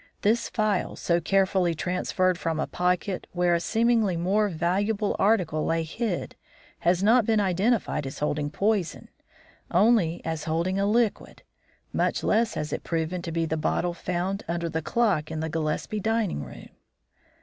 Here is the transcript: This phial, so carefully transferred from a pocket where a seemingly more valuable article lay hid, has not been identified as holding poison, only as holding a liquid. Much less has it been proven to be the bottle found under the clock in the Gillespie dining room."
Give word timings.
This 0.23 0.49
phial, 0.49 0.95
so 0.95 1.21
carefully 1.21 1.75
transferred 1.75 2.39
from 2.39 2.59
a 2.59 2.65
pocket 2.65 3.27
where 3.33 3.53
a 3.53 3.59
seemingly 3.59 4.17
more 4.17 4.49
valuable 4.49 5.15
article 5.19 5.63
lay 5.63 5.83
hid, 5.83 6.35
has 6.79 7.03
not 7.03 7.23
been 7.23 7.39
identified 7.39 8.07
as 8.07 8.17
holding 8.17 8.49
poison, 8.49 9.09
only 9.69 10.19
as 10.25 10.45
holding 10.45 10.79
a 10.79 10.87
liquid. 10.87 11.43
Much 11.93 12.23
less 12.23 12.55
has 12.55 12.73
it 12.73 12.81
been 12.81 12.89
proven 12.89 13.21
to 13.21 13.31
be 13.31 13.45
the 13.45 13.57
bottle 13.57 13.93
found 13.93 14.43
under 14.47 14.69
the 14.69 14.81
clock 14.81 15.29
in 15.29 15.39
the 15.39 15.49
Gillespie 15.49 15.99
dining 15.99 16.43
room." 16.43 16.69